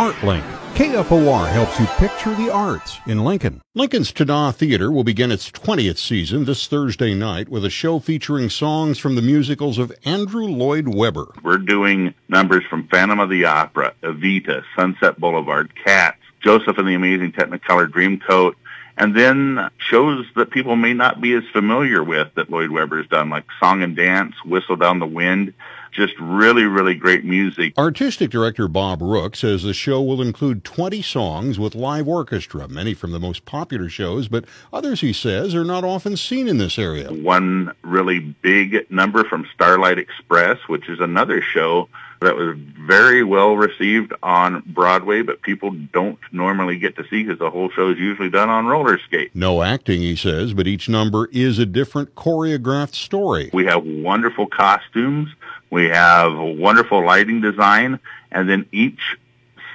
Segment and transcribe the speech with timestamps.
[0.00, 0.42] ArtLink.
[0.76, 3.60] KFOR helps you picture the arts in Lincoln.
[3.74, 8.48] Lincoln's Tada Theater will begin its 20th season this Thursday night with a show featuring
[8.48, 11.34] songs from the musicals of Andrew Lloyd Webber.
[11.42, 16.94] We're doing numbers from Phantom of the Opera, Evita, Sunset Boulevard, Cats, Joseph and the
[16.94, 18.54] Amazing Technicolor Dreamcoat,
[18.96, 23.28] and then shows that people may not be as familiar with that Lloyd Webber's done,
[23.28, 25.52] like Song and Dance, Whistle Down the Wind,
[25.92, 27.76] just really, really great music.
[27.78, 32.94] Artistic director Bob Rook says the show will include 20 songs with live orchestra, many
[32.94, 36.78] from the most popular shows, but others, he says, are not often seen in this
[36.78, 37.12] area.
[37.12, 41.88] One really big number from Starlight Express, which is another show
[42.20, 47.38] that was very well received on Broadway, but people don't normally get to see because
[47.38, 49.34] the whole show is usually done on roller skate.
[49.34, 53.50] No acting, he says, but each number is a different choreographed story.
[53.52, 55.30] We have wonderful costumes.
[55.70, 58.00] We have a wonderful lighting design,
[58.32, 59.16] and then each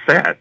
[0.06, 0.38] set,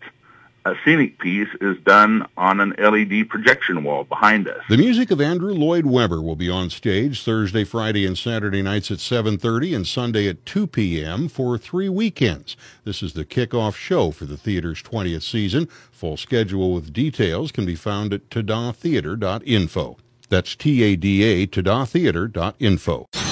[0.65, 4.61] a scenic piece, is done on an LED projection wall behind us.
[4.67, 8.91] The music of Andrew Lloyd Webber will be on stage Thursday, Friday, and Saturday nights
[8.91, 11.29] at 7:30 and Sunday at 2 p.m.
[11.29, 12.57] for three weekends.
[12.83, 15.67] This is the kickoff show for the theater's 20th season.
[15.91, 19.97] Full schedule with details can be found at tadatheater.info.
[20.27, 23.24] That's T-A-D-A, tadatheater.info.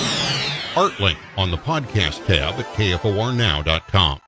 [0.73, 4.19] ArtLink on the podcast tab at kfornow.com.